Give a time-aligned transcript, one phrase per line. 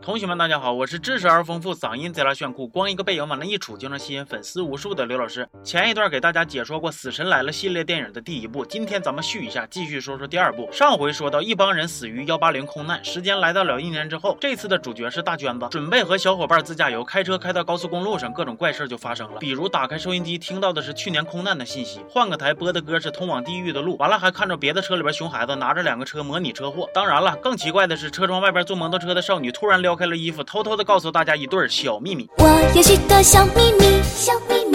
[0.00, 5.46] 同学们，大家好，我是知识而丰富，嗓音贼拉炫酷，光一个背影往那一杵就能吸引粉丝无数的刘老师。
[5.64, 10.68] 前一段给大家解说过《死神来了》系列电影的第一部，今天咱们续一下，继续说说第二部。
[10.70, 19.40] 上回说到一帮人死于幺八零空难，时间来到了一年之后，这次的主角是大娟子，准备和小伙伴自驾游，开车开到高速公路上，各种怪事就发生了。
[19.40, 26.88] 比如打开收音机听到的是去年空难的信息，换个台播的歌是通往地狱的路，完了还看着别的车里边熊孩子拿着两个车模拟车祸。
[26.94, 30.76] 当然了，更奇怪的是车窗外边坐摩托车的少女突然撩开了衣服，偷偷。
[30.76, 32.28] 的告诉大家一对小秘密。
[32.36, 32.44] 我
[32.76, 34.67] 有许多小秘密，小秘密，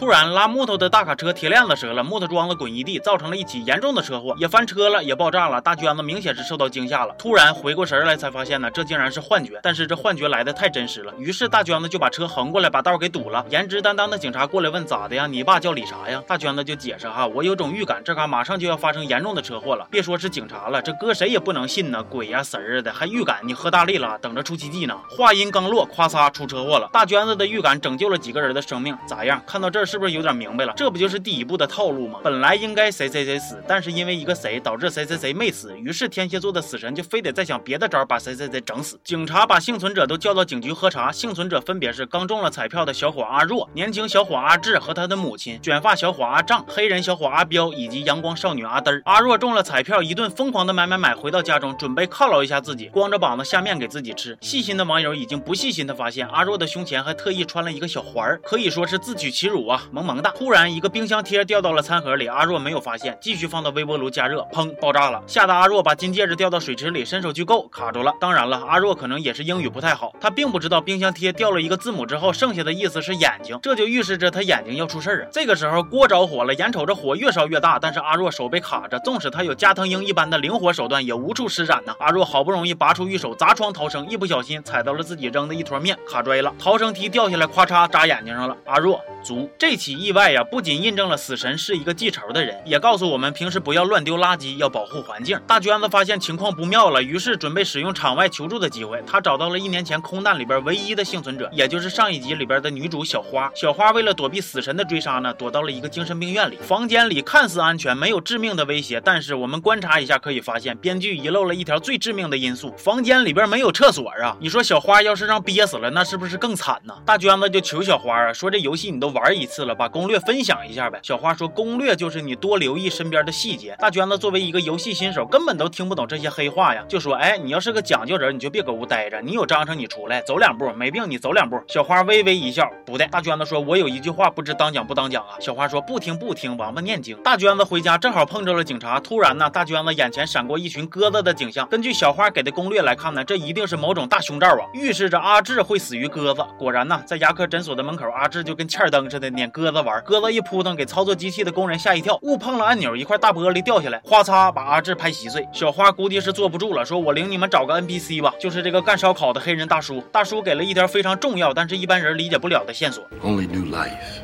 [0.00, 5.60] 突然，拉木头的大卡车铁链子折了，木头桩子滚一地，造成了一起严重的车祸，也翻车了，也爆炸了。
[5.60, 9.60] 大娟子明显是受到惊吓了，突然回过神来，才发现呢，这竟然是幻觉。
[9.62, 13.44] 但是这幻觉来的太真实了，于是大娟子就把车横过来，把道给堵了。
[13.50, 15.26] 颜值担当的警察过来问咋的呀？
[15.26, 16.22] 你爸叫李啥呀？
[16.26, 19.86] 大娟子就解释哈，我有种预感，这嘎马上就要发生严重的车祸了。
[19.90, 22.02] 别说是警察了，这搁谁也不能信呢。
[22.02, 24.98] 鬼呀神儿的，还预感你喝大力了，等着出奇迹呢。
[25.10, 26.88] 话音刚落，咵嚓出车祸了。
[26.90, 29.42] 大娟子的预感拯救了几个人的生命，咋样？
[29.46, 30.72] 看到这是不是有点明白了？
[30.76, 32.20] 这不就是第一部的套路吗？
[32.22, 39.00] 本来应该谁谁谁死，但是因为一个谁导致谁谁谁没死，于是天蝎座的死神就非得再想别的招把谁谁谁整死。
[39.02, 49.02] 警察把幸存者都叫到警局喝茶，幸存者分别是刚中了彩票的小伙阿若、年轻小伙阿志和他的母亲、卷发小伙阿丈、黑人小伙阿彪以及阳光少女阿嘚儿。
[49.06, 54.38] 阿若中了彩票，一顿疯狂的买买买，回到家中准备犒劳一下自己，光着膀子下面给自己吃。
[54.40, 60.30] 细心的网友已经不细心的发现，阿若的胸前还特意穿了一个小环儿，可以说是自取其辱啊，萌萌哒。
[60.38, 60.60] 突然。
[60.70, 68.14] 一个冰箱贴掉到了餐盒里，阿若没有发现，继续放到微波炉加热，砰，爆炸了，吓得阿若把金戒指掉到水池里，伸手去够，卡住了。
[68.20, 75.28] 当然了，阿若可能也是英语不太好，他并不知道冰箱贴掉了一个字母之后，剩下的意思是眼睛，这就预示着他眼睛要出事儿啊。
[75.32, 81.94] 这个时候锅着火了，眼瞅着火越烧越大，但是阿若手被卡着，纵使他有加藤鹰一般的灵活手段，也无处施展呢。
[81.98, 88.56] 阿若好不容易拔出玉手砸窗逃生，一不小心踩到了自己扔的一坨面，卡拽了，逃生梯掉下来，咵嚓扎眼睛上了。
[88.66, 89.00] 阿若。
[89.22, 95.40] 足这这起意外呀，不仅印证了死神是一个记仇的人，也告诉我们平时不要乱丢垃圾，要保护环境。
[95.46, 99.00] 大娟子发现情况不妙了，于是准备使用场外求助的机会。
[99.06, 103.48] 他找到了一年前空难里边唯一的幸存者，也就是上一集里边的女主小花。
[103.54, 106.56] 小花为了躲避死神的追杀呢，躲到了一个精神病院里。
[106.56, 114.36] 房间里看似安全，没有致命的威胁，但是我们观察一下可以发现，编剧遗漏了一条最致命的因素：房间里边没有厕所啊！
[114.40, 116.92] 你说小花要是让憋死了，那是不是更惨呢？
[117.06, 119.10] 大娟子就求小花啊，说这游戏你都。
[119.10, 120.98] 玩一次了，把攻略分享一下呗。
[121.02, 123.76] 小花说，攻略就是你多留意身边的细节。
[123.78, 131.60] 大娟子作为一个游戏新手，根本都听不懂这些黑话呀，就说，哎，你要是个讲究人，你就别搁屋待着，你有章程你出来走两步，没病你走两步。
[131.68, 133.06] 小花微微一笑，不对。
[133.08, 135.30] 大娟子说，我有一句话不知当讲不当讲啊。
[135.40, 137.16] 小花说，不听不听，王八念经。
[137.22, 141.66] 大娟子回家正好碰着了警察，突然呢，大娟子眼前闪过一群鸽子的景象。
[141.68, 146.44] 根据小花给的攻略来看呢，这一定是某种大凶兆啊，预示着阿志会死于鸽子。
[146.58, 155.46] 果然呢，在牙科诊所的门口，阿志就跟欠儿灯似的撵鸽子玩，鸽子一扑腾，给操作机器的工人吓一跳，误碰了按钮，一块大玻璃掉下来，哗嚓把阿志拍稀碎。
[155.52, 160.00] 小花估计是坐不住了，说我领你们找个 NPC 吧，就是这个干烧烤的黑人大叔。
[160.12, 163.04] 大叔给了一条非常重要，但是一般人理解不了的线索。
[163.22, 164.22] Only new life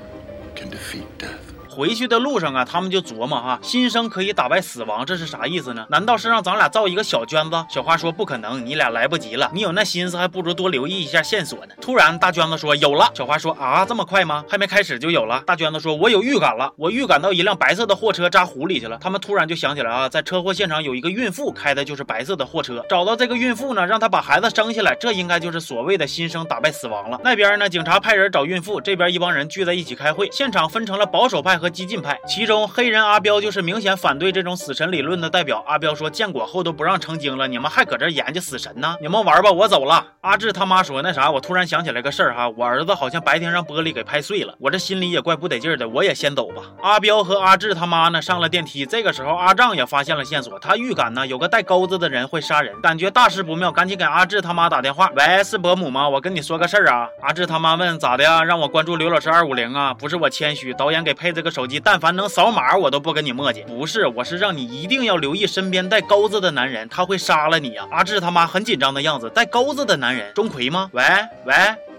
[0.54, 1.45] can defeat death.
[1.76, 5.84] 回去的路上啊，他们就琢磨哈，新生可以打败死亡，这是啥意思呢？
[5.90, 7.66] 难道是让咱俩造一个小娟子？
[7.68, 9.50] 小花说不可能，你俩来不及了。
[9.52, 11.74] 你有那心思，还不如多留意一下线索呢。
[11.78, 13.10] 突然，大娟子说有了。
[13.12, 14.42] 小花说啊，这么快吗？
[14.48, 15.42] 还没开始就有了。
[15.46, 18.96] 大娟子说，我有预感了，我预感到一辆白色的货车扎湖里去了。
[18.98, 27.20] 他们突然就想起来啊，在车祸现场有一个孕妇开的就是白色的货车，找到这个孕妇呢，让她把孩子生下来，这应该就是所谓的新生打败死亡了。
[27.22, 32.46] 那边呢，警察派人找孕妇，这边一帮人聚在一起开会，现场分成了保守派和和激进派，其。
[32.46, 35.64] 中黑人阿彪就是明显反对这种死神理论的代表。
[35.66, 38.94] 阿彪说：“建国后都不让成精了，你们还搁这研究死神呢？
[39.00, 56.08] 你们玩吧，我走了。”阿志他妈说：“那啥，我突然想起来个事儿哈，我儿子好像白天让玻璃给拍碎了，我这心里也怪不得劲的，我也先走吧。”阿彪和阿志他妈呢上了电梯，这个时候阿丈也发现了线索，他预感呢有个带钩子的人会杀人，感觉大事不妙，赶紧给阿志他妈打电话：“喂，是伯母吗？
[56.08, 58.44] 我跟你说个事儿啊。”阿志他妈问：“咋的呀？
[58.44, 59.92] 让我关注刘老师二五零啊？
[59.92, 67.86] 不是我谦虚，导演给配这个手机，但凡能。”扫码我都不跟你磨叽，不是，我是让你一定要留意身边带钩子的男人，他会杀了你呀！
[67.90, 70.90] 阿志他妈很紧张的样子，带钩子的男人，钟馗吗？
[70.92, 71.02] 喂
[71.46, 71.54] 喂，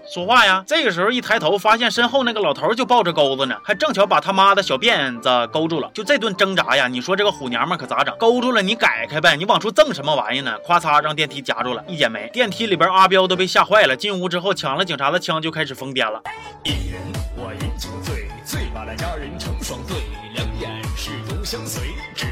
[0.08, 0.62] 说话呀！
[0.64, 5.90] 这个时候一抬头，发现身后那个老头就抱着钩子呢，还正巧把他妈的小辫子勾住了。
[5.92, 8.14] 就这顿挣扎呀，你说这个虎娘们可咋整？
[8.16, 10.54] 勾住了你改开呗，你往出赠什么玩意呢？
[10.64, 12.28] 咵嚓让电梯夹住了，一剪梅。
[12.32, 16.20] 电梯里边阿彪都被吓坏了，进屋之后抢了警察的枪，就开始疯癫了。
[16.62, 17.00] 一人
[17.34, 19.98] 我饮酒醉，醉把那佳人成双对
[20.32, 22.24] 两眼是独相随只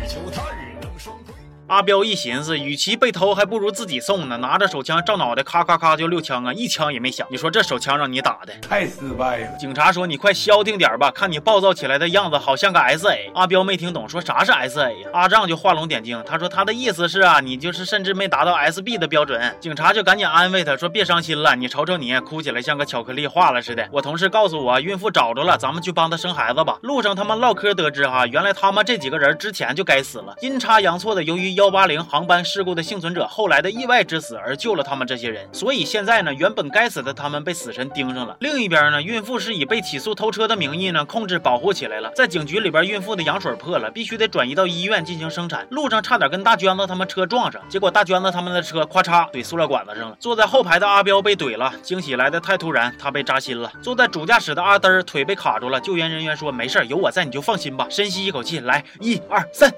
[1.68, 4.36] 阿彪一寻思，与其被偷，还不如自己送呢。
[4.36, 7.26] 拿着手枪照脑袋，咔咔咔就六枪啊，一枪也没响。
[7.28, 9.56] 你说这手枪让你打的太失败了。
[9.58, 15.08] 警察说：“你快消停点吧，看你暴躁起来的样子，好像个 S A。”阿彪没听懂，说啥是 S A 呀？
[15.12, 19.56] 阿丈就画龙点睛，他说他的意思是啊，你就是甚至没达到 S B 的标准。
[19.58, 26.78] 警察就赶紧安慰他说：“别伤心了，你瞅瞅你，哭起来像个巧克力化了似的。”我同事告诉我，孕妇找着了，咱们去帮她生孩子吧。
[26.82, 38.37] 路上他们唠嗑得知哈，原来他们这几个人之前就该死了，阴差阳错的，由于幺八零航班事故的幸存者后来的意外之死而救了他们这些人，所以现在呢，原本该死的他们被死神盯上了。
[38.41, 42.11] 另一边呢，孕妇是以被起诉偷车的名义呢控制保护起来了。
[42.14, 45.67] 在警局里边，孕妇的羊水破了，必须得转移到医院进行生产。
[45.70, 50.17] 路上差点跟大娟子他们车撞上，结果大娟子他们的车咵嚓怼塑料管子上了。
[50.20, 53.73] 坐在后排的阿彪被怼了，惊喜来的太突然，他被扎心了。
[53.81, 57.87] 坐在主驾驶的阿嘚腿被卡住了，救援人员说没事，有我在，你就放心吧。
[57.88, 59.73] 深吸一口气，来，一二三。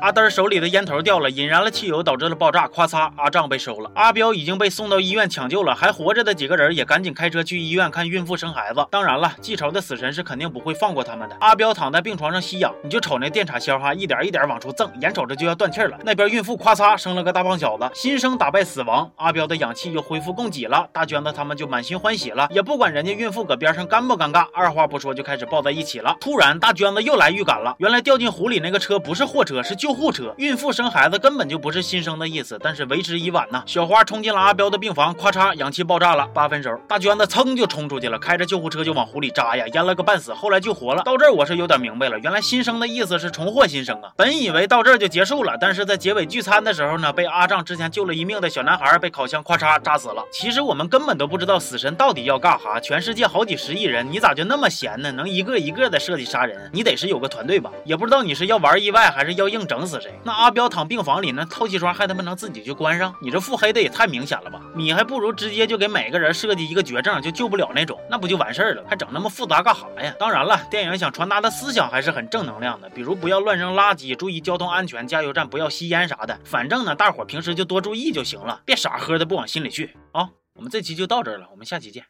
[0.00, 2.66] 阿登手里的烟头掉了，引燃了汽油，导致了爆炸。
[2.66, 3.90] 咵嚓，阿丈被收了。
[3.94, 8.86] 阿彪已经被送到医院抢救了，还活着的几个人也赶紧开车去医院看孕妇生孩子。
[8.90, 11.36] 当然了，记仇的死神是肯定不会放过他们的。
[11.40, 15.98] 阿彪躺在病床上吸氧，你就瞅那电插销哈，一点一点往出蹭，眼瞅着就要断气了。
[16.02, 20.88] 那边孕妇咵嚓生了个大胖小子，新生打败死亡，阿彪的氧气又恢复供给了。
[20.94, 26.16] 大娟子他们就满心欢喜了，也不管人家孕妇搁边上尴不尴尬，二话不说就开始抱在一起了。
[26.22, 30.32] 突然，大娟子又来预感了，原来掉进湖里那个车不是货车，是救救护车。
[30.38, 30.70] 孕妇。
[30.70, 33.60] 生孩子根本就不是新生的意思，但是为时已晚呐！
[33.66, 36.70] 小花冲进了阿彪的病房，咵嚓，氧气爆炸了，八分熟。
[36.86, 41.02] 大娟子噌就冲出去了，开着救护车就往湖里扎呀，淹了个半死，后来救活了。
[41.02, 44.12] 到这儿我是有点明白了，原来新生的意思是重获新生啊！
[44.16, 50.22] 本以为到这儿就结束了，但是在结尾聚餐的时候呢，被阿丈之前救了一命的小男孩被烤箱咵嚓扎死了。
[50.30, 55.10] 其实我们根本都不知道死神到底要干哈，全世界好几十亿人，你咋就那么闲呢？
[55.10, 56.70] 能一个一个的设计杀人？
[56.72, 57.72] 你得是有个团队吧？
[57.84, 60.12] 也不知道你是要玩意外还是要硬整整死谁？
[60.22, 61.42] 那阿彪躺病房里那？
[61.46, 63.14] 透气窗还他妈能自己就关上？
[63.22, 64.60] 你这腹黑的也太明显了吧！
[64.76, 68.84] 你还不如直接就给每个人设计一个绝症，就救不了那种，那不就完事儿了？
[68.86, 70.14] 还整那么复杂干哈呀？
[70.18, 76.38] 当然了，电影想传达的思想还是很正能量的，比如不要乱扔垃圾，注意交通安全，加油站不要吸烟啥的。
[76.44, 80.28] 反正呢，大伙平时就多注意就行了，别傻呵的不往心里去啊！
[80.52, 82.04] 我们这期就到这儿了，我们下期见。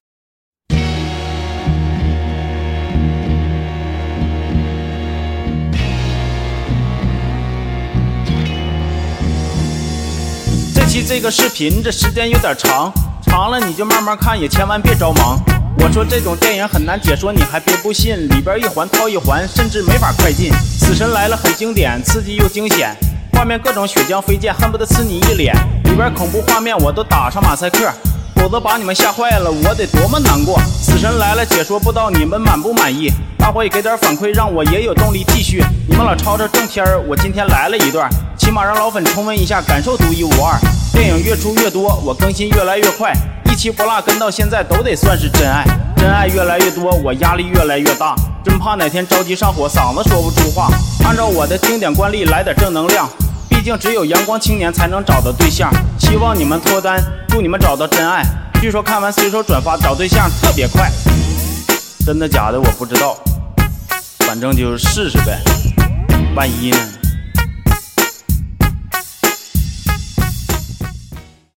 [10.90, 12.92] 期这个视频这时间有点长，
[13.22, 15.40] 长了你就慢慢看，也千万别着忙。
[15.78, 20.50] 我说这种电影很难解说，你还别不信，里边一环套一环，甚至没法快进。
[20.80, 22.92] 死神来了很经典，刺激又惊险，
[23.34, 25.54] 画面各种血浆飞溅，恨不得呲你一脸。
[25.84, 27.88] 里边恐怖画面我都打上马赛克，
[28.34, 30.60] 否则把你们吓坏了，我得多么难过。
[30.82, 33.12] 死神来了解说不到，你们满不满意？
[33.38, 35.62] 大伙也给点反馈，让我也有动力继续。
[35.88, 38.10] 你们老吵吵正片儿，我今天来了一段，
[38.40, 40.58] 起码让老粉重温一下，感受独一无二。
[40.94, 43.12] 电影越出越多，我更新越来越快，
[43.44, 45.62] 一期不落跟到现在都得算是真爱。
[45.94, 50.70] 真爱越来越多，我压力越来越大，真怕哪天着急上火，嗓子说不出话。
[51.04, 53.06] 按照我的经典惯例，来点正能量，
[53.46, 55.70] 毕竟只有阳光青年才能找到对象。
[55.98, 56.98] 希望你们脱单，
[57.28, 58.24] 祝你们找到真爱。
[58.58, 60.90] 据说看完随手转发找对象特别快，
[62.06, 63.18] 真的假的我不知道，
[64.20, 65.38] 反正就试试呗，
[66.34, 66.78] 万一呢？